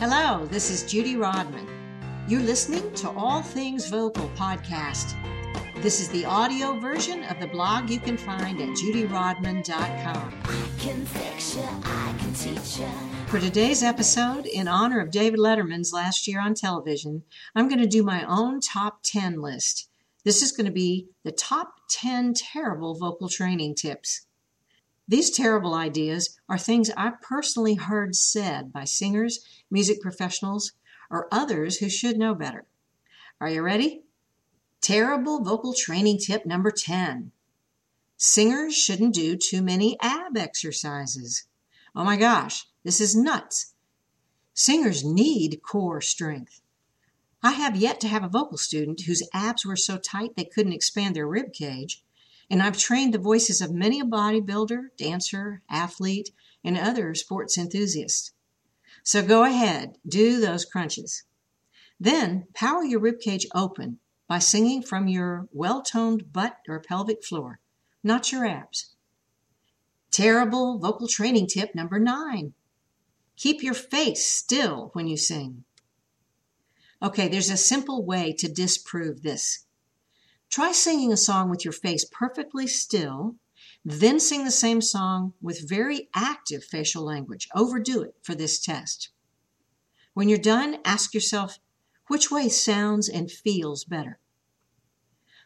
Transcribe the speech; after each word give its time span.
Hello, 0.00 0.46
this 0.46 0.70
is 0.70 0.88
Judy 0.88 1.16
Rodman. 1.16 1.66
You're 2.28 2.40
listening 2.40 2.94
to 2.94 3.10
All 3.10 3.42
Things 3.42 3.88
Vocal 3.88 4.28
podcast. 4.36 5.16
This 5.82 5.98
is 5.98 6.08
the 6.10 6.24
audio 6.24 6.78
version 6.78 7.24
of 7.24 7.40
the 7.40 7.48
blog 7.48 7.90
you 7.90 7.98
can 7.98 8.16
find 8.16 8.60
at 8.60 8.68
judyrodman.com. 8.68 10.34
I 10.44 10.68
can 10.78 11.04
fix 11.04 11.56
you, 11.56 11.64
I 11.82 12.14
can 12.16 12.32
teach 12.32 12.78
you, 12.78 12.86
For 13.26 13.40
today's 13.40 13.82
episode, 13.82 14.46
in 14.46 14.68
honor 14.68 15.00
of 15.00 15.10
David 15.10 15.40
Letterman's 15.40 15.92
last 15.92 16.28
year 16.28 16.40
on 16.40 16.54
television, 16.54 17.24
I'm 17.56 17.66
going 17.66 17.80
to 17.80 17.86
do 17.88 18.04
my 18.04 18.24
own 18.28 18.60
top 18.60 19.00
10 19.02 19.42
list. 19.42 19.88
This 20.24 20.44
is 20.44 20.52
going 20.52 20.66
to 20.66 20.72
be 20.72 21.08
the 21.24 21.32
top 21.32 21.74
10 21.90 22.34
terrible 22.34 22.94
vocal 22.94 23.28
training 23.28 23.74
tips. 23.74 24.27
These 25.08 25.30
terrible 25.30 25.72
ideas 25.72 26.38
are 26.50 26.58
things 26.58 26.90
I've 26.94 27.22
personally 27.22 27.76
heard 27.76 28.14
said 28.14 28.70
by 28.70 28.84
singers, 28.84 29.40
music 29.70 30.02
professionals, 30.02 30.72
or 31.10 31.28
others 31.32 31.78
who 31.78 31.88
should 31.88 32.18
know 32.18 32.34
better. 32.34 32.66
Are 33.40 33.48
you 33.48 33.62
ready? 33.62 34.02
Terrible 34.82 35.42
vocal 35.42 35.72
training 35.72 36.18
tip 36.18 36.44
number 36.44 36.70
10. 36.70 37.32
Singers 38.18 38.76
shouldn't 38.76 39.14
do 39.14 39.34
too 39.36 39.62
many 39.62 39.96
ab 40.00 40.36
exercises. 40.36 41.44
Oh 41.96 42.04
my 42.04 42.16
gosh, 42.16 42.66
this 42.84 43.00
is 43.00 43.16
nuts. 43.16 43.72
Singers 44.52 45.04
need 45.04 45.62
core 45.62 46.02
strength. 46.02 46.60
I 47.42 47.52
have 47.52 47.76
yet 47.76 47.98
to 48.00 48.08
have 48.08 48.24
a 48.24 48.28
vocal 48.28 48.58
student 48.58 49.02
whose 49.02 49.26
abs 49.32 49.64
were 49.64 49.76
so 49.76 49.96
tight 49.96 50.36
they 50.36 50.44
couldn't 50.44 50.72
expand 50.72 51.16
their 51.16 51.26
rib 51.26 51.54
cage, 51.54 52.02
and 52.50 52.62
I've 52.62 52.78
trained 52.78 53.14
the 53.14 53.18
voices 53.18 53.60
of 53.60 53.72
many 53.72 54.00
a 54.00 54.04
bodybuilder, 54.04 54.88
dancer, 54.96 55.62
athlete, 55.68 56.30
and 56.64 56.78
other 56.78 57.14
sports 57.14 57.58
enthusiasts. 57.58 58.32
So 59.02 59.22
go 59.22 59.44
ahead, 59.44 59.96
do 60.06 60.40
those 60.40 60.64
crunches. 60.64 61.24
Then 62.00 62.46
power 62.54 62.84
your 62.84 63.00
rib 63.00 63.20
cage 63.20 63.46
open 63.54 63.98
by 64.26 64.38
singing 64.38 64.82
from 64.82 65.08
your 65.08 65.48
well 65.52 65.82
toned 65.82 66.32
butt 66.32 66.58
or 66.68 66.80
pelvic 66.80 67.24
floor, 67.24 67.60
not 68.02 68.32
your 68.32 68.46
abs. 68.46 68.94
Terrible 70.10 70.78
vocal 70.78 71.08
training 71.08 71.46
tip 71.46 71.74
number 71.74 71.98
nine 71.98 72.54
keep 73.38 73.62
your 73.62 73.74
face 73.74 74.26
still 74.26 74.90
when 74.92 75.06
you 75.06 75.16
sing. 75.16 75.64
Okay, 77.00 77.28
there's 77.28 77.50
a 77.50 77.56
simple 77.56 78.04
way 78.04 78.32
to 78.32 78.52
disprove 78.52 79.22
this. 79.22 79.64
Try 80.50 80.72
singing 80.72 81.12
a 81.12 81.16
song 81.16 81.50
with 81.50 81.64
your 81.64 81.72
face 81.72 82.06
perfectly 82.10 82.66
still, 82.66 83.36
then 83.84 84.18
sing 84.18 84.44
the 84.44 84.50
same 84.50 84.80
song 84.80 85.34
with 85.40 85.68
very 85.68 86.08
active 86.14 86.64
facial 86.64 87.04
language. 87.04 87.48
Overdo 87.54 88.02
it 88.02 88.16
for 88.22 88.34
this 88.34 88.58
test. 88.58 89.10
When 90.14 90.28
you're 90.28 90.38
done, 90.38 90.78
ask 90.84 91.14
yourself 91.14 91.58
which 92.08 92.30
way 92.30 92.48
sounds 92.48 93.08
and 93.08 93.30
feels 93.30 93.84
better. 93.84 94.18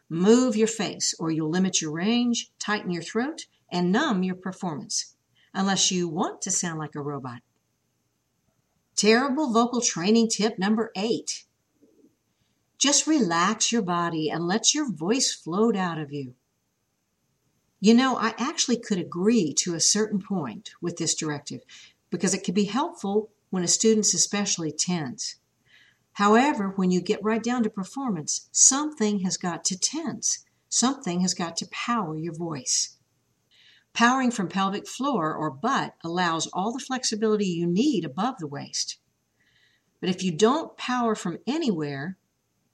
Move 0.09 0.55
your 0.55 0.67
face, 0.67 1.13
or 1.19 1.31
you'll 1.31 1.49
limit 1.49 1.81
your 1.81 1.91
range, 1.91 2.51
tighten 2.59 2.91
your 2.91 3.03
throat, 3.03 3.47
and 3.71 3.91
numb 3.91 4.23
your 4.23 4.35
performance, 4.35 5.15
unless 5.53 5.91
you 5.91 6.07
want 6.07 6.41
to 6.41 6.51
sound 6.51 6.79
like 6.79 6.95
a 6.95 7.01
robot. 7.01 7.41
Terrible 8.95 9.51
vocal 9.51 9.81
training 9.81 10.29
tip 10.29 10.57
number 10.57 10.91
eight 10.95 11.45
just 12.77 13.07
relax 13.07 13.71
your 13.71 13.81
body 13.81 14.29
and 14.29 14.47
let 14.47 14.73
your 14.73 14.91
voice 14.91 15.33
float 15.33 15.75
out 15.75 15.99
of 15.99 16.11
you. 16.11 16.35
You 17.79 17.93
know, 17.93 18.17
I 18.17 18.33
actually 18.37 18.77
could 18.77 18.97
agree 18.97 19.53
to 19.55 19.75
a 19.75 19.79
certain 19.81 20.21
point 20.21 20.71
with 20.81 20.97
this 20.97 21.15
directive 21.15 21.61
because 22.09 22.33
it 22.33 22.43
can 22.43 22.53
be 22.53 22.65
helpful 22.65 23.29
when 23.49 23.63
a 23.63 23.67
student's 23.67 24.13
especially 24.13 24.71
tense. 24.71 25.35
However, 26.13 26.69
when 26.75 26.91
you 26.91 27.01
get 27.01 27.23
right 27.23 27.43
down 27.43 27.63
to 27.63 27.69
performance, 27.69 28.47
something 28.51 29.19
has 29.21 29.35
got 29.35 29.65
to 29.65 29.77
tense. 29.77 30.45
Something 30.69 31.21
has 31.21 31.33
got 31.33 31.57
to 31.57 31.67
power 31.71 32.17
your 32.17 32.33
voice. 32.33 32.97
Powering 33.93 34.31
from 34.31 34.47
pelvic 34.47 34.87
floor 34.87 35.33
or 35.35 35.51
butt 35.51 35.95
allows 36.03 36.47
all 36.47 36.71
the 36.71 36.79
flexibility 36.79 37.45
you 37.45 37.67
need 37.67 38.05
above 38.05 38.37
the 38.39 38.47
waist. 38.47 38.97
But 39.99 40.09
if 40.09 40.23
you 40.23 40.31
don't 40.31 40.77
power 40.77 41.15
from 41.15 41.37
anywhere, 41.45 42.17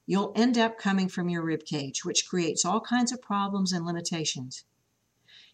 you'll 0.09 0.33
end 0.35 0.57
up 0.57 0.75
coming 0.75 1.07
from 1.07 1.29
your 1.29 1.43
rib 1.43 1.63
cage, 1.63 2.03
which 2.03 2.27
creates 2.27 2.65
all 2.65 2.81
kinds 2.81 3.11
of 3.11 3.21
problems 3.21 3.71
and 3.71 3.85
limitations. 3.85 4.63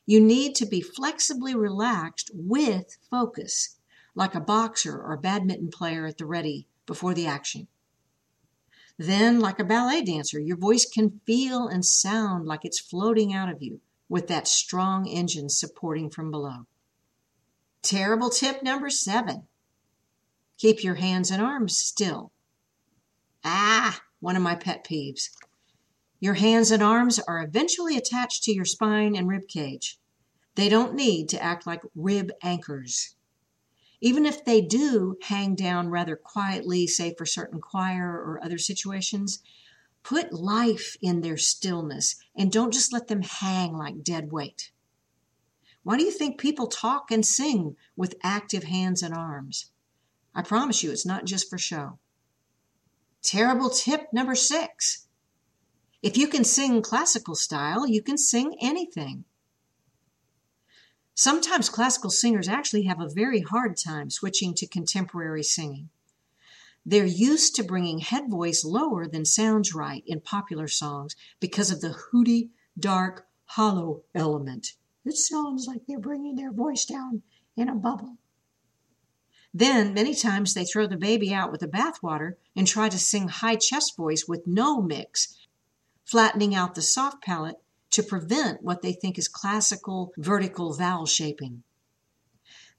You 0.06 0.22
need 0.22 0.56
to 0.56 0.66
be 0.66 0.80
flexibly 0.80 1.54
relaxed 1.54 2.32
with 2.34 2.98
focus, 3.12 3.76
like 4.16 4.34
a 4.34 4.40
boxer 4.40 4.98
or 4.98 5.18
badminton 5.18 5.72
player 5.72 6.06
at 6.06 6.18
the 6.18 6.26
ready 6.26 6.70
before 6.86 7.14
the 7.14 7.28
action. 7.28 7.68
Then, 8.98 9.42
like 9.42 9.60
a 9.60 9.66
ballet 9.66 10.04
dancer, 10.04 10.40
your 10.40 10.56
voice 10.56 10.86
can 10.90 11.20
feel 11.26 11.68
and 11.68 11.86
sound 11.86 12.46
like 12.46 12.64
it's 12.64 12.80
floating 12.80 13.34
out 13.34 13.52
of 13.52 13.62
you 13.62 13.82
with 14.08 14.30
that 14.30 14.48
strong 14.48 15.06
engine 15.06 15.50
supporting 15.50 16.10
from 16.10 16.32
below. 16.32 16.66
Terrible 17.82 18.30
tip 18.30 18.64
number 18.64 18.90
seven 18.90 19.50
keep 20.58 20.82
your 20.82 20.96
hands 20.96 21.30
and 21.30 21.42
arms 21.42 21.78
still. 21.78 22.32
Ah, 23.44 24.00
one 24.26 24.36
of 24.36 24.42
my 24.42 24.56
pet 24.56 24.84
peeves. 24.84 25.30
Your 26.20 26.34
hands 26.34 26.72
and 26.72 26.82
arms 26.82 27.20
are 27.20 27.44
eventually 27.44 27.96
attached 27.96 28.44
to 28.44 28.52
your 28.52 28.66
spine 28.66 29.16
and 29.16 29.28
rib 29.28 29.48
cage. 29.48 30.00
They 30.56 30.68
don't 30.68 30.96
need 30.96 31.30
to 31.30 31.44
act 31.44 31.68
like 31.68 31.84
rib 31.94 32.32
anchors. 32.42 33.14
Even 34.02 34.26
if 34.26 34.44
they 34.44 34.62
do 34.62 35.16
hang 35.22 35.54
down 35.54 35.90
rather 35.90 36.16
quietly, 36.16 36.88
say 36.88 37.14
for 37.14 37.28
certain 37.28 37.62
choir 37.62 38.10
or 38.10 38.44
other 38.44 38.58
situations, 38.58 39.44
put 40.02 40.34
life 40.34 40.98
in 41.04 41.22
their 41.22 41.38
stillness 41.38 42.16
and 42.36 42.52
don't 42.52 42.74
just 42.74 42.92
let 42.92 43.06
them 43.06 43.22
hang 43.22 43.78
like 43.78 44.04
dead 44.04 44.32
weight. 44.32 44.72
Why 45.84 45.98
do 45.98 46.04
you 46.04 46.12
think 46.12 46.40
people 46.40 46.66
talk 46.66 47.12
and 47.12 47.24
sing 47.24 47.76
with 47.96 48.16
active 48.24 48.64
hands 48.64 49.04
and 49.04 49.14
arms? 49.14 49.70
I 50.34 50.42
promise 50.42 50.82
you, 50.82 50.92
it's 50.92 51.06
not 51.06 51.26
just 51.26 51.48
for 51.48 51.60
show. 51.60 52.00
Terrible 53.26 53.72
tip 53.72 54.14
number 54.14 54.36
six. 54.36 55.08
If 56.04 56.16
you 56.16 56.28
can 56.28 56.44
sing 56.44 56.84
classical 56.84 57.34
style, 57.34 57.88
you 57.88 58.04
can 58.04 58.20
sing 58.20 58.56
anything. 58.62 59.26
Sometimes 61.16 61.68
classical 61.68 62.12
singers 62.12 62.48
actually 62.48 62.84
have 62.84 63.02
a 63.02 63.10
very 63.10 63.42
hard 63.42 63.78
time 63.78 64.12
switching 64.12 64.54
to 64.54 64.68
contemporary 64.68 65.42
singing. 65.42 65.90
They're 66.86 67.08
used 67.08 67.56
to 67.56 67.64
bringing 67.64 67.98
head 67.98 68.30
voice 68.30 68.64
lower 68.64 69.08
than 69.08 69.26
sounds 69.26 69.74
right 69.74 70.04
in 70.06 70.22
popular 70.22 70.68
songs 70.68 71.16
because 71.40 71.72
of 71.72 71.82
the 71.82 71.94
hooty, 72.12 72.52
dark, 72.78 73.26
hollow 73.46 74.04
element. 74.14 74.74
It 75.04 75.16
sounds 75.16 75.66
like 75.66 75.88
they're 75.88 75.98
bringing 75.98 76.36
their 76.36 76.52
voice 76.52 76.86
down 76.86 77.24
in 77.58 77.70
a 77.70 77.76
bubble. 77.76 78.18
Then, 79.58 79.94
many 79.94 80.14
times, 80.14 80.54
they 80.54 80.66
throw 80.66 80.86
the 80.86 80.98
baby 80.98 81.34
out 81.34 81.50
with 81.50 81.62
the 81.62 81.68
bathwater 81.70 82.34
and 82.58 82.68
try 82.68 82.90
to 82.90 83.00
sing 83.00 83.30
high 83.30 83.56
chest 83.56 83.96
voice 83.96 84.26
with 84.28 84.46
no 84.46 84.82
mix, 84.82 85.34
flattening 86.04 86.54
out 86.54 86.76
the 86.76 86.82
soft 86.82 87.24
palate 87.24 87.56
to 87.92 88.04
prevent 88.04 88.64
what 88.64 88.82
they 88.82 88.92
think 88.92 89.18
is 89.18 89.30
classical 89.30 90.12
vertical 90.18 90.74
vowel 90.74 91.06
shaping. 91.06 91.64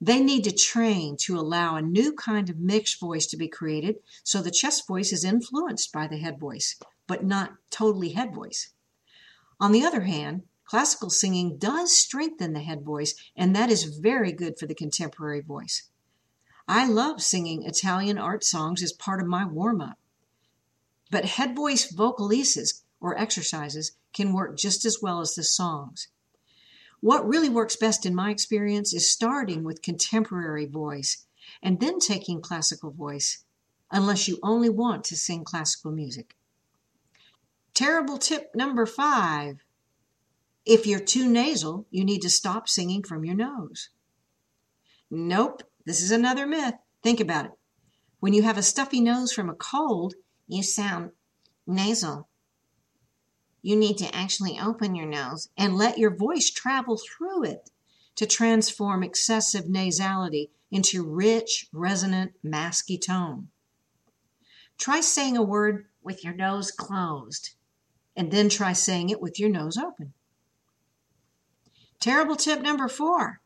They 0.03 0.20
need 0.20 0.44
to 0.44 0.53
train 0.53 1.16
to 1.20 1.38
allow 1.38 1.76
a 1.76 1.81
new 1.81 2.12
kind 2.12 2.50
of 2.50 2.59
mixed 2.59 3.00
voice 3.00 3.25
to 3.28 3.38
be 3.38 3.48
created 3.48 3.97
so 4.22 4.42
the 4.42 4.50
chest 4.50 4.86
voice 4.86 5.15
is 5.15 5.25
influenced 5.25 5.91
by 5.94 6.06
the 6.06 6.19
head 6.19 6.38
voice, 6.38 6.78
but 7.06 7.25
not 7.25 7.54
totally 7.70 8.10
head 8.10 8.34
voice. 8.34 8.75
On 9.59 9.72
the 9.72 9.82
other 9.82 10.03
hand, 10.03 10.42
classical 10.66 11.09
singing 11.09 11.56
does 11.56 11.97
strengthen 11.97 12.53
the 12.53 12.60
head 12.60 12.82
voice, 12.82 13.15
and 13.34 13.56
that 13.56 13.70
is 13.70 13.84
very 13.84 14.31
good 14.31 14.59
for 14.59 14.66
the 14.66 14.75
contemporary 14.75 15.41
voice. 15.41 15.88
I 16.69 16.87
love 16.87 17.22
singing 17.22 17.62
Italian 17.62 18.19
art 18.19 18.42
songs 18.42 18.83
as 18.83 18.92
part 18.92 19.21
of 19.21 19.27
my 19.27 19.45
warm 19.45 19.80
up. 19.80 19.98
But 21.10 21.24
head 21.24 21.54
voice 21.54 21.92
vocalises 21.92 22.83
or 23.01 23.16
exercises 23.16 23.92
can 24.13 24.33
work 24.33 24.57
just 24.57 24.84
as 24.84 24.98
well 25.01 25.21
as 25.21 25.34
the 25.34 25.45
songs. 25.45 26.09
What 27.01 27.28
really 27.28 27.48
works 27.48 27.77
best 27.77 28.04
in 28.04 28.15
my 28.15 28.30
experience 28.30 28.92
is 28.92 29.10
starting 29.10 29.63
with 29.63 29.83
contemporary 29.83 30.66
voice 30.66 31.27
and 31.63 31.78
then 31.78 32.01
taking 32.01 32.41
classical 32.41 32.91
voice, 32.91 33.45
unless 33.91 34.27
you 34.27 34.39
only 34.42 34.69
want 34.69 35.04
to 35.04 35.16
sing 35.16 35.45
classical 35.45 35.92
music. 35.92 36.34
Terrible 37.74 38.19
tip 38.19 38.51
number 38.54 38.86
five. 38.86 39.59
If 40.65 40.86
you're 40.86 40.98
too 40.98 41.28
nasal, 41.28 41.86
you 41.91 42.04
need 42.04 42.22
to 42.22 42.30
stop 42.30 42.69
singing 42.69 43.04
from 43.04 43.24
your 43.24 43.36
nose. 43.36 43.91
Nope, 45.10 45.62
this 45.86 46.03
is 46.03 46.10
another 46.10 46.47
myth. 46.47 46.74
Think 47.03 47.21
about 47.21 47.47
it. 47.47 47.53
When 48.21 48.34
you 48.34 48.42
have 48.42 48.59
a 48.59 48.62
stuffy 48.62 49.00
nose 49.00 49.33
from 49.33 49.48
a 49.48 49.54
cold, 49.54 50.15
you 50.48 50.62
sound 50.62 51.12
nasal. 51.66 52.28
You 53.62 53.77
need 53.77 53.97
to 53.98 54.15
actually 54.15 54.59
open 54.60 54.94
your 54.94 55.06
nose 55.06 55.48
and 55.56 55.77
let 55.77 55.98
your 55.98 56.15
voice 56.15 56.50
travel 56.50 56.98
through 56.98 57.44
it 57.44 57.71
to 58.16 58.27
transform 58.27 59.03
excessive 59.03 59.65
nasality 59.66 60.50
into 60.71 61.04
rich, 61.04 61.68
resonant, 61.72 62.33
masky 62.44 63.00
tone. 63.00 63.48
Try 64.78 65.00
saying 65.00 65.36
a 65.36 65.42
word 65.42 65.86
with 66.03 66.24
your 66.24 66.34
nose 66.34 66.71
closed, 66.71 67.54
and 68.16 68.30
then 68.30 68.48
try 68.48 68.72
saying 68.72 69.10
it 69.10 69.21
with 69.21 69.38
your 69.38 69.50
nose 69.50 69.77
open. 69.77 70.12
Terrible 72.00 72.36
tip 72.36 72.60
number 72.60 72.88
four 72.88 73.41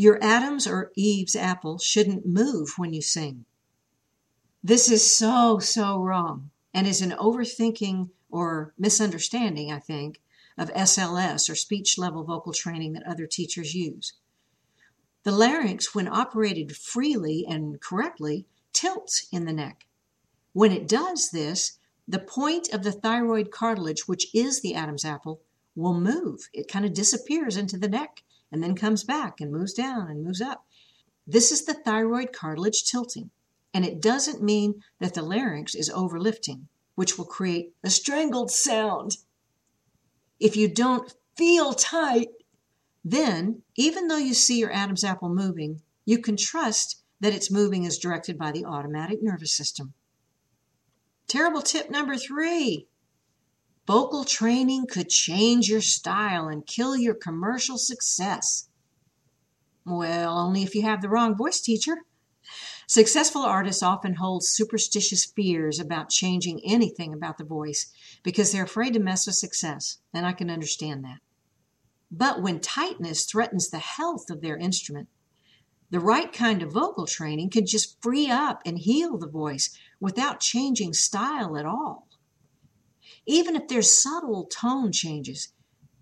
your 0.00 0.18
Adam's 0.22 0.66
or 0.66 0.90
Eve's 0.96 1.36
apple 1.36 1.76
shouldn't 1.76 2.24
move 2.24 2.72
when 2.78 2.94
you 2.94 3.02
sing. 3.02 3.44
This 4.64 4.90
is 4.90 5.14
so, 5.14 5.58
so 5.58 5.98
wrong 5.98 6.48
and 6.72 6.86
is 6.86 7.02
an 7.02 7.10
overthinking 7.10 8.08
or 8.30 8.72
misunderstanding, 8.78 9.70
I 9.70 9.78
think, 9.78 10.22
of 10.56 10.72
SLS 10.72 11.50
or 11.50 11.54
speech 11.54 11.98
level 11.98 12.24
vocal 12.24 12.54
training 12.54 12.94
that 12.94 13.06
other 13.06 13.26
teachers 13.26 13.74
use. 13.74 14.14
The 15.24 15.32
larynx, 15.32 15.94
when 15.94 16.08
operated 16.08 16.78
freely 16.78 17.44
and 17.46 17.78
correctly, 17.78 18.46
tilts 18.72 19.28
in 19.30 19.44
the 19.44 19.52
neck. 19.52 19.84
When 20.54 20.72
it 20.72 20.88
does 20.88 21.30
this, 21.30 21.78
the 22.08 22.20
point 22.20 22.72
of 22.72 22.84
the 22.84 22.92
thyroid 22.92 23.50
cartilage, 23.50 24.08
which 24.08 24.34
is 24.34 24.62
the 24.62 24.74
Adam's 24.74 25.04
apple, 25.04 25.42
will 25.76 26.00
move. 26.00 26.48
It 26.54 26.68
kind 26.68 26.86
of 26.86 26.94
disappears 26.94 27.58
into 27.58 27.76
the 27.76 27.88
neck 27.88 28.22
and 28.52 28.62
then 28.62 28.74
comes 28.74 29.04
back 29.04 29.40
and 29.40 29.52
moves 29.52 29.72
down 29.72 30.10
and 30.10 30.24
moves 30.24 30.40
up. 30.40 30.64
This 31.26 31.52
is 31.52 31.64
the 31.64 31.74
thyroid 31.74 32.32
cartilage 32.32 32.84
tilting. 32.84 33.30
And 33.72 33.84
it 33.84 34.00
doesn't 34.00 34.42
mean 34.42 34.82
that 34.98 35.14
the 35.14 35.22
larynx 35.22 35.74
is 35.74 35.90
overlifting, 35.90 36.62
which 36.96 37.16
will 37.16 37.24
create 37.24 37.72
a 37.84 37.90
strangled 37.90 38.50
sound. 38.50 39.18
If 40.40 40.56
you 40.56 40.66
don't 40.68 41.14
feel 41.36 41.72
tight, 41.72 42.28
then 43.04 43.62
even 43.76 44.08
though 44.08 44.16
you 44.16 44.34
see 44.34 44.58
your 44.58 44.72
Adam's 44.72 45.04
apple 45.04 45.28
moving, 45.28 45.82
you 46.04 46.18
can 46.18 46.36
trust 46.36 47.02
that 47.20 47.34
its 47.34 47.50
moving 47.50 47.84
is 47.84 47.98
directed 47.98 48.36
by 48.36 48.50
the 48.50 48.64
automatic 48.64 49.22
nervous 49.22 49.52
system. 49.52 49.92
Terrible 51.28 51.62
tip 51.62 51.90
number 51.90 52.16
three 52.16 52.88
vocal 53.90 54.24
training 54.24 54.86
could 54.86 55.08
change 55.08 55.68
your 55.68 55.80
style 55.80 56.46
and 56.46 56.64
kill 56.64 56.96
your 56.96 57.12
commercial 57.12 57.76
success. 57.76 58.68
Well, 59.84 60.38
only 60.38 60.62
if 60.62 60.76
you 60.76 60.82
have 60.82 61.02
the 61.02 61.08
wrong 61.08 61.36
voice 61.36 61.60
teacher. 61.60 61.96
Successful 62.86 63.42
artists 63.42 63.82
often 63.82 64.14
hold 64.14 64.44
superstitious 64.44 65.24
fears 65.24 65.80
about 65.80 66.08
changing 66.08 66.60
anything 66.64 67.12
about 67.12 67.36
the 67.36 67.42
voice 67.42 67.92
because 68.22 68.52
they're 68.52 68.62
afraid 68.62 68.94
to 68.94 69.00
mess 69.00 69.26
with 69.26 69.34
success, 69.34 69.98
and 70.14 70.24
I 70.24 70.34
can 70.34 70.50
understand 70.50 71.02
that. 71.02 71.18
But 72.12 72.40
when 72.40 72.60
tightness 72.60 73.24
threatens 73.24 73.70
the 73.70 73.80
health 73.80 74.30
of 74.30 74.40
their 74.40 74.56
instrument, 74.56 75.08
the 75.90 75.98
right 75.98 76.32
kind 76.32 76.62
of 76.62 76.72
vocal 76.72 77.06
training 77.06 77.50
can 77.50 77.66
just 77.66 78.00
free 78.00 78.30
up 78.30 78.62
and 78.64 78.78
heal 78.78 79.18
the 79.18 79.26
voice 79.26 79.76
without 79.98 80.38
changing 80.38 80.92
style 80.92 81.56
at 81.56 81.66
all. 81.66 82.06
Even 83.30 83.54
if 83.54 83.68
there's 83.68 83.96
subtle 83.96 84.44
tone 84.46 84.90
changes, 84.90 85.52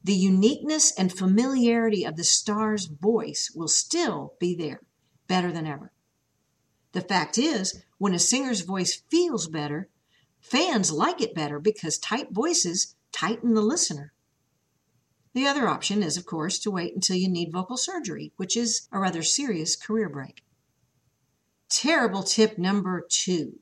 the 0.02 0.14
uniqueness 0.14 0.90
and 0.98 1.12
familiarity 1.12 2.02
of 2.02 2.16
the 2.16 2.25
star's 2.25 2.86
voice 2.86 3.52
will 3.54 3.69
still 3.69 4.32
be 4.40 4.54
there, 4.54 4.80
better 5.26 5.52
than 5.52 5.66
ever. 5.66 5.92
The 6.92 7.02
fact 7.02 7.36
is, 7.36 7.82
when 7.98 8.14
a 8.14 8.19
singer's 8.19 8.62
voice 8.62 9.02
feels 9.10 9.46
better, 9.46 9.90
fans 10.40 10.90
like 10.90 11.20
it 11.20 11.34
better 11.34 11.60
because 11.60 11.98
tight 11.98 12.28
voices 12.30 12.96
tighten 13.12 13.52
the 13.52 13.60
listener. 13.60 14.14
The 15.34 15.46
other 15.46 15.69
option 15.69 16.02
is, 16.02 16.16
of 16.16 16.25
course, 16.25 16.58
to 16.60 16.70
wait 16.70 16.94
until 16.94 17.16
you 17.16 17.28
need 17.28 17.52
vocal 17.52 17.76
surgery, 17.76 18.32
which 18.36 18.56
is 18.56 18.88
a 18.90 18.98
rather 18.98 19.22
serious 19.22 19.76
career 19.76 20.08
break. 20.08 20.42
Terrible 21.69 22.22
tip 22.22 22.56
number 22.56 23.06
two 23.06 23.58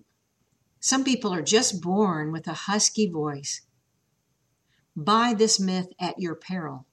some 0.87 1.03
people 1.03 1.35
are 1.35 1.43
just 1.43 1.83
born 1.83 2.31
with 2.31 2.47
a 2.47 2.53
husky 2.53 3.11
voice. 3.11 3.63
Buy 4.95 5.35
this 5.35 5.59
myth 5.59 5.89
at 5.99 6.21
your 6.21 6.37
peril. 6.37 6.87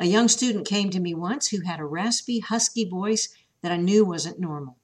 A 0.00 0.06
young 0.06 0.26
student 0.26 0.66
came 0.66 0.90
to 0.90 0.98
me 0.98 1.14
once 1.14 1.46
who 1.46 1.60
had 1.60 1.78
a 1.78 1.84
raspy, 1.84 2.40
husky 2.40 2.84
voice 2.84 3.32
that 3.62 3.70
I 3.70 3.76
knew 3.76 4.04
wasn't 4.04 4.40
normal. 4.40 4.78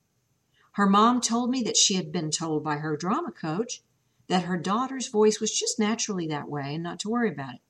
Her 0.74 0.86
mom 0.86 1.20
told 1.20 1.50
me 1.50 1.60
that 1.62 1.76
she 1.76 1.94
had 1.94 2.12
been 2.12 2.30
told 2.30 2.62
by 2.62 2.76
her 2.76 2.96
drama 2.96 3.32
coach 3.32 3.82
that 4.28 4.44
her 4.44 4.56
daughter's 4.56 5.08
voice 5.08 5.40
was 5.40 5.50
just 5.50 5.80
naturally 5.80 6.28
that 6.28 6.48
way 6.48 6.76
and 6.76 6.84
not 6.84 7.00
to 7.00 7.08
worry 7.08 7.32
about 7.32 7.54
it. 7.54 7.60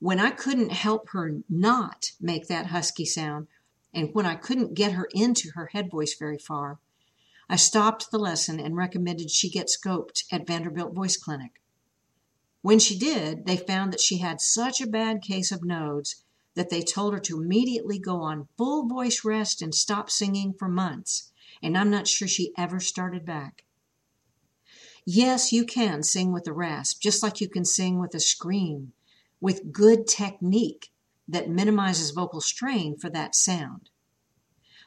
When 0.00 0.20
I 0.20 0.32
couldn't 0.32 0.72
help 0.72 1.08
her 1.12 1.38
not 1.48 2.10
make 2.20 2.46
that 2.48 2.66
husky 2.66 3.06
sound, 3.06 3.46
and 3.94 4.10
when 4.12 4.26
I 4.26 4.34
couldn't 4.34 4.74
get 4.74 4.92
her 4.92 5.08
into 5.14 5.52
her 5.54 5.70
head 5.72 5.90
voice 5.90 6.14
very 6.14 6.36
far, 6.36 6.78
I 7.52 7.56
stopped 7.56 8.10
the 8.10 8.18
lesson 8.18 8.58
and 8.58 8.74
recommended 8.74 9.30
she 9.30 9.50
get 9.50 9.68
scoped 9.68 10.24
at 10.32 10.46
Vanderbilt 10.46 10.94
Voice 10.94 11.18
Clinic. 11.18 11.60
When 12.62 12.78
she 12.78 12.98
did, 12.98 13.44
they 13.44 13.58
found 13.58 13.92
that 13.92 14.00
she 14.00 14.18
had 14.18 14.40
such 14.40 14.80
a 14.80 14.86
bad 14.86 15.20
case 15.20 15.52
of 15.52 15.62
nodes 15.62 16.24
that 16.54 16.70
they 16.70 16.80
told 16.80 17.12
her 17.12 17.20
to 17.20 17.42
immediately 17.42 17.98
go 17.98 18.22
on 18.22 18.48
full 18.56 18.88
voice 18.88 19.22
rest 19.22 19.60
and 19.60 19.74
stop 19.74 20.08
singing 20.08 20.54
for 20.54 20.66
months 20.66 21.30
and 21.62 21.76
I'm 21.76 21.90
not 21.90 22.08
sure 22.08 22.26
she 22.26 22.54
ever 22.56 22.80
started 22.80 23.26
back. 23.26 23.64
Yes, 25.04 25.52
you 25.52 25.66
can 25.66 26.02
sing 26.02 26.32
with 26.32 26.46
a 26.48 26.54
rasp, 26.54 27.02
just 27.02 27.22
like 27.22 27.42
you 27.42 27.48
can 27.48 27.66
sing 27.66 28.00
with 28.00 28.14
a 28.14 28.20
scream, 28.20 28.94
with 29.42 29.72
good 29.72 30.06
technique 30.06 30.90
that 31.28 31.50
minimizes 31.50 32.12
vocal 32.12 32.40
strain 32.40 32.96
for 32.96 33.10
that 33.10 33.34
sound. 33.34 33.90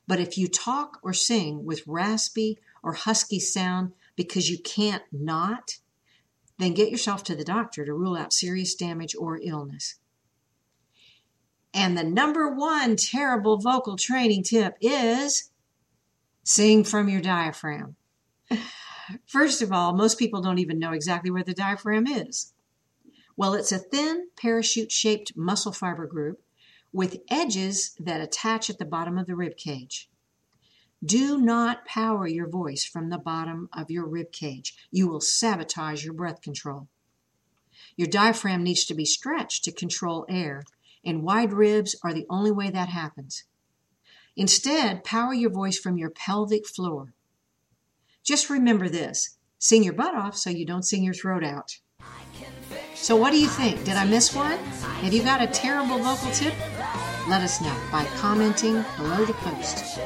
But 0.07 0.19
if 0.19 0.37
you 0.37 0.47
talk 0.47 0.99
or 1.03 1.13
sing 1.13 1.65
with 1.65 1.87
raspy 1.87 2.59
or 2.83 2.93
husky 2.93 3.39
sound 3.39 3.93
because 4.15 4.49
you 4.49 4.59
can't 4.59 5.03
not, 5.11 5.77
then 6.57 6.73
get 6.73 6.91
yourself 6.91 7.23
to 7.25 7.35
the 7.35 7.43
doctor 7.43 7.85
to 7.85 7.93
rule 7.93 8.15
out 8.15 8.33
serious 8.33 8.75
damage 8.75 9.15
or 9.15 9.39
illness. 9.43 9.95
And 11.73 11.97
the 11.97 12.03
number 12.03 12.49
one 12.49 12.95
terrible 12.95 13.57
vocal 13.57 13.97
training 13.97 14.43
tip 14.43 14.75
is 14.79 15.49
Sing 16.47 16.83
from 16.83 17.09
your 17.09 17.21
diaphragm. 17.21 17.95
First 19.25 19.63
of 19.63 19.71
all, 19.71 19.93
most 19.93 20.19
people 20.19 20.41
don't 20.41 20.59
even 20.59 20.77
know 20.77 20.91
exactly 20.91 21.31
where 21.31 21.43
the 21.43 21.55
diaphragm 21.55 22.05
is. 22.05 22.53
Well, 23.35 23.55
it's 23.55 23.71
a 23.71 23.79
thin 23.79 24.27
parachute 24.37 24.91
shaped 24.91 25.35
muscle 25.35 25.71
fiber 25.71 26.05
group 26.05 26.39
with 26.95 27.19
edges 27.29 27.93
that 27.99 28.21
attach 28.21 28.69
at 28.69 28.77
the 28.77 28.85
bottom 28.85 29.17
of 29.17 29.27
the 29.27 29.35
rib 29.35 29.57
cage. 29.57 30.09
Do 31.03 31.37
not 31.37 31.85
power 31.85 32.25
your 32.25 32.47
voice 32.47 32.85
from 32.85 33.09
the 33.09 33.17
bottom 33.17 33.67
of 33.73 33.91
your 33.91 34.07
rib 34.07 34.31
cage. 34.31 34.73
You 34.91 35.09
will 35.09 35.19
sabotage 35.19 36.05
your 36.05 36.13
breath 36.13 36.41
control. 36.41 36.87
Your 37.97 38.07
diaphragm 38.07 38.63
needs 38.63 38.85
to 38.85 38.93
be 38.93 39.03
stretched 39.03 39.65
to 39.65 39.73
control 39.73 40.25
air, 40.29 40.63
and 41.03 41.21
wide 41.21 41.51
ribs 41.51 41.97
are 42.01 42.13
the 42.13 42.25
only 42.29 42.51
way 42.51 42.69
that 42.69 42.87
happens. 42.87 43.43
Instead, 44.37 45.03
power 45.03 45.33
your 45.33 45.51
voice 45.51 45.77
from 45.77 45.97
your 45.97 46.09
pelvic 46.09 46.65
floor. 46.65 47.13
Just 48.23 48.49
remember 48.49 48.87
this 48.87 49.37
sing 49.59 49.83
your 49.83 49.93
butt 49.93 50.15
off 50.15 50.37
so 50.37 50.49
you 50.49 50.65
don't 50.65 50.83
sing 50.83 51.03
your 51.03 51.13
throat 51.13 51.43
out. 51.43 51.77
So, 52.93 53.17
what 53.17 53.31
do 53.31 53.37
you 53.37 53.47
think? 53.47 53.83
Did 53.83 53.97
I 53.97 54.05
miss 54.05 54.33
one? 54.33 54.57
Have 55.03 55.13
you 55.13 55.23
got 55.23 55.41
a 55.41 55.47
terrible 55.47 55.99
vocal 55.99 56.31
tip? 56.31 56.53
Let 57.27 57.41
us 57.41 57.59
know 57.59 57.75
by 57.91 58.05
commenting 58.17 58.85
below 58.97 59.25
the 59.25 59.33
post. 59.33 59.99